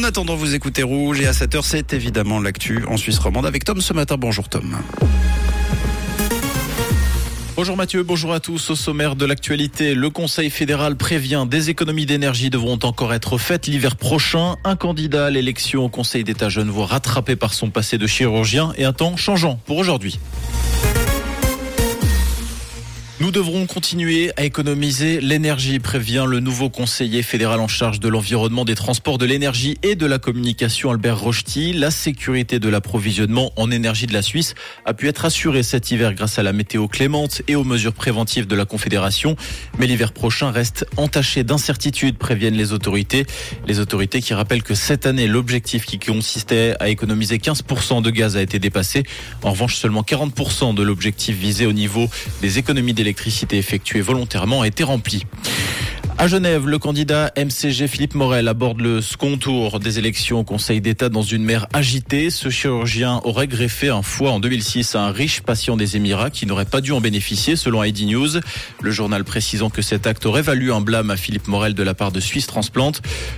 En 0.00 0.04
attendant, 0.04 0.34
vous 0.34 0.54
écoutez 0.54 0.82
Rouge 0.82 1.20
et 1.20 1.26
à 1.26 1.32
7h, 1.32 1.60
c'est 1.62 1.92
évidemment 1.92 2.40
l'actu 2.40 2.86
en 2.88 2.96
Suisse 2.96 3.18
romande 3.18 3.44
avec 3.44 3.64
Tom 3.64 3.82
ce 3.82 3.92
matin. 3.92 4.16
Bonjour 4.18 4.48
Tom. 4.48 4.78
Bonjour 7.54 7.76
Mathieu, 7.76 8.02
bonjour 8.02 8.32
à 8.32 8.40
tous. 8.40 8.70
Au 8.70 8.76
sommaire 8.76 9.14
de 9.14 9.26
l'actualité, 9.26 9.94
le 9.94 10.08
Conseil 10.08 10.48
fédéral 10.48 10.96
prévient 10.96 11.44
des 11.46 11.68
économies 11.68 12.06
d'énergie 12.06 12.48
devront 12.48 12.78
encore 12.82 13.12
être 13.12 13.36
faites 13.36 13.66
l'hiver 13.66 13.96
prochain. 13.96 14.56
Un 14.64 14.74
candidat 14.74 15.26
à 15.26 15.30
l'élection 15.30 15.84
au 15.84 15.90
Conseil 15.90 16.24
d'État 16.24 16.48
genevois 16.48 16.86
rattrapé 16.86 17.36
par 17.36 17.52
son 17.52 17.68
passé 17.68 17.98
de 17.98 18.06
chirurgien 18.06 18.72
et 18.78 18.86
un 18.86 18.94
temps 18.94 19.18
changeant 19.18 19.60
pour 19.66 19.76
aujourd'hui. 19.76 20.18
Nous 23.20 23.30
devrons 23.30 23.66
continuer 23.66 24.32
à 24.38 24.44
économiser 24.44 25.20
l'énergie, 25.20 25.78
prévient 25.78 26.24
le 26.26 26.40
nouveau 26.40 26.70
conseiller 26.70 27.22
fédéral 27.22 27.60
en 27.60 27.68
charge 27.68 28.00
de 28.00 28.08
l'environnement, 28.08 28.64
des 28.64 28.74
transports, 28.74 29.18
de 29.18 29.26
l'énergie 29.26 29.76
et 29.82 29.94
de 29.94 30.06
la 30.06 30.18
communication, 30.18 30.90
Albert 30.90 31.20
Rochety. 31.20 31.74
La 31.74 31.90
sécurité 31.90 32.58
de 32.58 32.70
l'approvisionnement 32.70 33.52
en 33.56 33.70
énergie 33.70 34.06
de 34.06 34.14
la 34.14 34.22
Suisse 34.22 34.54
a 34.86 34.94
pu 34.94 35.06
être 35.06 35.26
assurée 35.26 35.62
cet 35.62 35.90
hiver 35.90 36.14
grâce 36.14 36.38
à 36.38 36.42
la 36.42 36.54
météo 36.54 36.88
clémente 36.88 37.42
et 37.46 37.56
aux 37.56 37.62
mesures 37.62 37.92
préventives 37.92 38.46
de 38.46 38.56
la 38.56 38.64
Confédération. 38.64 39.36
Mais 39.78 39.86
l'hiver 39.86 40.14
prochain 40.14 40.50
reste 40.50 40.86
entaché 40.96 41.44
d'incertitudes, 41.44 42.16
préviennent 42.16 42.56
les 42.56 42.72
autorités. 42.72 43.26
Les 43.66 43.80
autorités 43.80 44.22
qui 44.22 44.32
rappellent 44.32 44.62
que 44.62 44.74
cette 44.74 45.04
année, 45.04 45.26
l'objectif 45.26 45.84
qui 45.84 45.98
consistait 45.98 46.74
à 46.80 46.88
économiser 46.88 47.36
15% 47.36 48.00
de 48.00 48.08
gaz 48.08 48.38
a 48.38 48.40
été 48.40 48.58
dépassé. 48.58 49.02
En 49.42 49.50
revanche, 49.50 49.76
seulement 49.76 50.00
40% 50.00 50.74
de 50.74 50.82
l'objectif 50.82 51.36
visé 51.36 51.66
au 51.66 51.74
niveau 51.74 52.08
des 52.40 52.58
économies 52.58 52.94
d'électricité 52.94 53.09
l'électricité 53.10 53.58
effectuée 53.58 54.02
volontairement 54.02 54.62
a 54.62 54.68
été 54.68 54.84
remplie. 54.84 55.26
À 56.20 56.26
Genève, 56.26 56.68
le 56.68 56.78
candidat 56.78 57.32
MCG 57.34 57.88
Philippe 57.88 58.14
Morel 58.14 58.46
aborde 58.46 58.82
le 58.82 59.00
second 59.00 59.38
tour 59.38 59.80
des 59.80 59.98
élections 59.98 60.40
au 60.40 60.44
Conseil 60.44 60.82
d'État 60.82 61.08
dans 61.08 61.22
une 61.22 61.42
mer 61.42 61.66
agitée. 61.72 62.28
Ce 62.28 62.50
chirurgien 62.50 63.22
aurait 63.24 63.46
greffé 63.46 63.88
un 63.88 64.02
foie 64.02 64.30
en 64.30 64.38
2006 64.38 64.96
à 64.96 65.00
un 65.00 65.12
riche 65.12 65.40
patient 65.40 65.78
des 65.78 65.96
Émirats 65.96 66.28
qui 66.28 66.44
n'aurait 66.44 66.66
pas 66.66 66.82
dû 66.82 66.92
en 66.92 67.00
bénéficier 67.00 67.56
selon 67.56 67.82
ID 67.82 68.02
News. 68.02 68.38
Le 68.82 68.90
journal 68.90 69.24
précisant 69.24 69.70
que 69.70 69.80
cet 69.80 70.06
acte 70.06 70.26
aurait 70.26 70.42
valu 70.42 70.74
un 70.74 70.82
blâme 70.82 71.10
à 71.10 71.16
Philippe 71.16 71.48
Morel 71.48 71.72
de 71.72 71.82
la 71.82 71.94
part 71.94 72.12
de 72.12 72.20
Suisse 72.20 72.46
Transplant. 72.46 72.92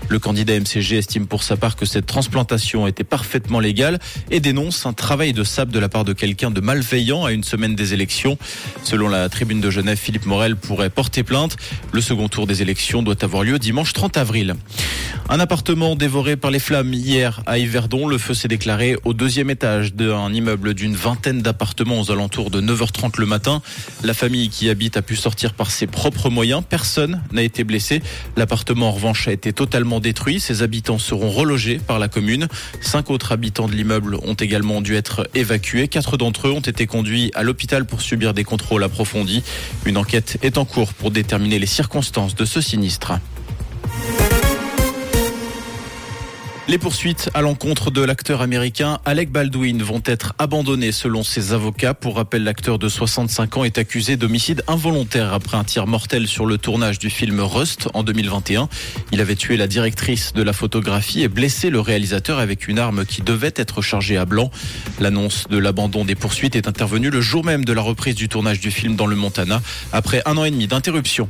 Le 0.09 0.19
candidat 0.19 0.59
MCG 0.59 0.97
estime 0.97 1.29
pour 1.29 1.45
sa 1.45 1.57
part 1.57 1.77
que 1.77 1.87
cette 1.87 2.07
transplantation 2.07 2.89
était 2.89 3.05
parfaitement 3.05 3.61
légale 3.61 4.01
et 4.33 4.41
dénonce 4.41 4.87
un 4.87 4.93
travail 4.93 5.33
de 5.33 5.45
sable 5.45 5.71
de 5.71 5.79
la 5.79 5.89
part 5.89 6.05
de 6.05 6.15
quelqu'un 6.15 6.51
de 6.51 6.61
malveillant 6.61 7.25
à 7.25 7.31
une 7.31 7.45
semaine 7.45 7.77
des 7.77 7.95
élections. 7.95 8.39
Selon 8.83 9.07
la 9.07 9.29
tribune 9.29 9.61
de 9.61 9.71
Genève, 9.71 9.99
Philippe 9.99 10.27
Morel 10.27 10.57
pourrait 10.57 10.91
porter 10.91 11.23
plainte. 11.23 11.57
Le 11.93 12.01
second 12.01 12.27
tour 12.27 12.49
des 12.49 12.61
élections 12.61 12.72
doit 13.03 13.23
avoir 13.23 13.45
lieu 13.45 13.59
dimanche 13.59 13.93
30 13.93 14.17
avril. 14.17 14.55
Un 15.29 15.41
appartement 15.41 15.95
dévoré 15.95 16.37
par 16.37 16.51
les 16.51 16.59
flammes 16.59 16.93
hier 16.93 17.43
à 17.47 17.59
Yverdon. 17.59 18.07
Le 18.07 18.19
feu 18.19 18.35
s'est 18.35 18.49
déclaré 18.49 18.97
au 19.05 19.15
deuxième 19.15 19.51
étage 19.51 19.95
d'un 19.95 20.33
immeuble 20.33 20.75
d'une 20.75 20.95
vingtaine 20.95 21.43
d'appartements 21.43 22.01
aux 22.01 22.11
alentours 22.11 22.51
de 22.51 22.61
9h30 22.61 23.19
le 23.19 23.27
matin. 23.27 23.63
La 24.03 24.15
famille 24.15 24.49
qui 24.49 24.69
habite 24.69 24.97
a 24.97 25.03
pu 25.03 25.17
sortir 25.17 25.55
par 25.55 25.71
ses 25.71 25.87
propres 25.87 26.29
moyens. 26.29 26.63
Personne 26.69 27.23
n'a 27.33 27.43
été 27.43 27.65
blessé. 27.65 28.03
L'appartement 28.37 28.89
en 28.89 28.93
revanche 28.93 29.29
a 29.29 29.33
été 29.33 29.53
totalement 29.53 30.01
détruit. 30.01 30.41
Ses 30.41 30.63
habitants 30.63 30.99
seront 30.99 31.31
relogés 31.31 31.79
par 31.79 31.99
la 31.99 32.09
commune. 32.09 32.49
Cinq 32.81 33.11
autres 33.11 33.33
habitants 33.33 33.69
de 33.69 33.75
l'immeuble 33.75 34.17
ont 34.23 34.35
également 34.35 34.81
dû 34.81 34.97
être 34.97 35.29
évacués. 35.35 35.89
Quatre 35.89 36.17
d'entre 36.17 36.49
eux 36.49 36.53
ont 36.53 36.61
été 36.61 36.87
conduits 36.87 37.31
à 37.35 37.43
l'hôpital 37.43 37.87
pour 37.87 38.03
subir 38.03 38.35
des 38.35 38.45
contrôles 38.45 38.83
approfondis. 38.83 39.43
Une 39.87 39.97
enquête 39.97 40.39
est 40.43 40.59
en 40.59 40.65
cours 40.65 40.93
pour 40.95 41.11
déterminer 41.11 41.59
les 41.59 41.67
circonstances 41.67 42.35
de 42.35 42.45
ce 42.45 42.52
sinistre. 42.61 43.13
Les 46.73 46.79
poursuites 46.79 47.29
à 47.35 47.43
l'encontre 47.43 47.91
de 47.91 48.01
l'acteur 48.03 48.41
américain 48.41 48.99
Alec 49.05 49.31
Baldwin 49.31 49.83
vont 49.83 50.01
être 50.07 50.33
abandonnées 50.39 50.93
selon 50.93 51.23
ses 51.23 51.53
avocats. 51.53 51.93
Pour 51.93 52.17
rappel, 52.17 52.45
l'acteur 52.45 52.79
de 52.79 52.89
65 52.89 53.57
ans 53.59 53.65
est 53.65 53.79
accusé 53.79 54.17
d'homicide 54.17 54.63
involontaire 54.69 55.35
après 55.35 55.57
un 55.57 55.65
tir 55.65 55.87
mortel 55.87 56.29
sur 56.29 56.47
le 56.47 56.59
tournage 56.59 56.99
du 56.99 57.11
film 57.11 57.41
Rust 57.41 57.89
en 57.95 58.05
2021. 58.05 58.69
Il 59.11 59.21
avait 59.21 59.35
tué 59.35 59.59
la 59.59 59.67
directrice 59.67 60.33
de 60.35 60.43
la 60.43 60.53
photographie 60.53 61.23
et 61.23 61.29
blessé 61.29 61.69
le 61.69 61.81
réalisateur 61.81 62.39
avec 62.39 62.69
une 62.69 62.79
arme 62.79 63.05
qui 63.05 63.23
devait 63.23 63.53
être 63.57 63.83
chargée 63.83 64.17
à 64.17 64.25
blanc. 64.25 64.51
L'annonce 64.99 65.49
de 65.51 65.59
l'abandon 65.59 66.07
des 66.07 66.15
poursuites 66.15 66.57
est 66.57 66.69
intervenue 66.69 67.11
le 67.11 67.21
jour 67.21 67.45
même 67.45 67.67
de 67.67 67.73
la 67.75 67.83
reprise 67.83 68.15
du 68.15 68.31
tournage 68.31 68.61
du 68.61 68.71
film 68.71 68.95
dans 68.95 69.07
le 69.07 69.17
Montana 69.17 69.61
après 69.93 70.23
un 70.27 70.39
an 70.39 70.45
et 70.45 70.51
demi 70.51 70.69
d'interruption. 70.69 71.29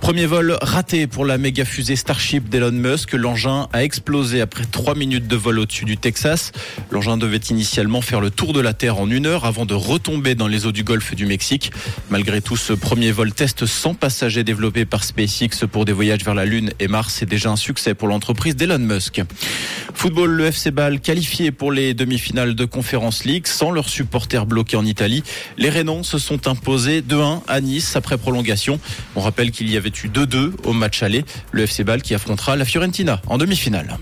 Premier 0.00 0.24
vol 0.24 0.56
raté 0.62 1.06
pour 1.06 1.26
la 1.26 1.36
méga 1.36 1.64
fusée 1.64 1.94
Starship 1.94 2.48
d'Elon 2.48 2.72
Musk. 2.72 3.12
L'engin 3.12 3.68
a 3.72 3.84
explosé 3.84 4.40
après 4.40 4.64
trois 4.64 4.94
minutes 4.94 5.28
de 5.28 5.36
vol 5.36 5.58
au-dessus 5.58 5.84
du 5.84 5.98
Texas. 5.98 6.52
L'engin 6.90 7.18
devait 7.18 7.36
initialement 7.36 8.00
faire 8.00 8.20
le 8.20 8.30
tour 8.30 8.54
de 8.54 8.60
la 8.60 8.72
Terre 8.72 8.98
en 8.98 9.10
une 9.10 9.26
heure 9.26 9.44
avant 9.44 9.66
de 9.66 9.74
retomber 9.74 10.34
dans 10.34 10.48
les 10.48 10.66
eaux 10.66 10.72
du 10.72 10.84
golfe 10.84 11.14
du 11.14 11.26
Mexique. 11.26 11.70
Malgré 12.08 12.40
tout, 12.40 12.56
ce 12.56 12.72
premier 12.72 13.12
vol 13.12 13.32
test 13.32 13.66
sans 13.66 13.94
passagers 13.94 14.42
développé 14.42 14.86
par 14.86 15.04
SpaceX 15.04 15.66
pour 15.70 15.84
des 15.84 15.92
voyages 15.92 16.24
vers 16.24 16.34
la 16.34 16.46
Lune 16.46 16.72
et 16.80 16.88
Mars 16.88 17.22
est 17.22 17.26
déjà 17.26 17.50
un 17.50 17.56
succès 17.56 17.94
pour 17.94 18.08
l'entreprise 18.08 18.56
d'Elon 18.56 18.78
Musk. 18.78 19.22
Football, 19.94 20.30
le 20.30 20.46
FC 20.46 20.70
Ball 20.70 21.00
qualifié 21.00 21.52
pour 21.52 21.72
les 21.72 21.92
demi-finales 21.92 22.54
de 22.54 22.64
Conference 22.64 23.24
League 23.24 23.46
sans 23.46 23.70
leurs 23.70 23.90
supporters 23.90 24.46
bloqués 24.46 24.76
en 24.76 24.86
Italie. 24.86 25.22
Les 25.58 25.68
Rénans 25.68 26.02
se 26.02 26.18
sont 26.18 26.48
imposés 26.48 27.02
2-1 27.02 27.42
à 27.46 27.60
Nice 27.60 27.96
après 27.96 28.16
prolongation. 28.16 28.80
On 29.14 29.20
rappelle 29.20 29.50
qu'il 29.50 29.70
y 29.70 29.76
avait 29.76 29.89
eu 29.90 30.08
2-2 30.08 30.52
au 30.64 30.72
match 30.72 31.02
aller. 31.02 31.24
Le 31.52 31.62
FC 31.62 31.84
Ball 31.84 32.02
qui 32.02 32.14
affrontera 32.14 32.56
la 32.56 32.64
Fiorentina 32.64 33.20
en 33.26 33.38
demi-finale. 33.38 33.96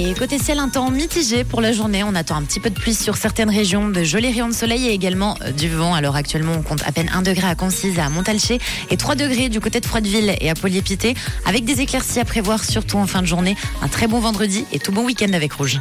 Et 0.00 0.14
côté 0.14 0.38
ciel, 0.38 0.60
un 0.60 0.68
temps 0.68 0.92
mitigé 0.92 1.42
pour 1.42 1.60
la 1.60 1.72
journée. 1.72 2.04
On 2.04 2.14
attend 2.14 2.36
un 2.36 2.42
petit 2.42 2.60
peu 2.60 2.70
de 2.70 2.74
pluie 2.78 2.94
sur 2.94 3.16
certaines 3.16 3.50
régions, 3.50 3.88
de 3.88 4.04
jolis 4.04 4.30
rayons 4.30 4.46
de 4.46 4.54
soleil 4.54 4.86
et 4.86 4.92
également 4.92 5.36
euh, 5.42 5.50
du 5.50 5.68
vent. 5.68 5.92
Alors 5.92 6.14
actuellement, 6.14 6.52
on 6.56 6.62
compte 6.62 6.82
à 6.86 6.92
peine 6.92 7.10
1 7.12 7.22
degré 7.22 7.48
à 7.48 7.56
Concise, 7.56 7.98
à 7.98 8.08
Montalché 8.08 8.60
et 8.90 8.96
3 8.96 9.16
degrés 9.16 9.48
du 9.48 9.58
côté 9.58 9.80
de 9.80 9.86
Froideville 9.86 10.36
et 10.40 10.50
à 10.50 10.54
Polyépité, 10.54 11.14
avec 11.46 11.64
des 11.64 11.80
éclaircies 11.80 12.20
à 12.20 12.24
prévoir 12.24 12.62
surtout 12.62 12.98
en 12.98 13.08
fin 13.08 13.22
de 13.22 13.26
journée. 13.26 13.56
Un 13.82 13.88
très 13.88 14.06
bon 14.06 14.20
vendredi 14.20 14.66
et 14.72 14.78
tout 14.78 14.92
bon 14.92 15.04
week-end 15.04 15.32
avec 15.32 15.52
Rouge. 15.54 15.80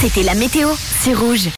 C'était 0.00 0.22
la 0.22 0.34
météo, 0.34 0.70
c'est 1.02 1.12
Rouge. 1.12 1.50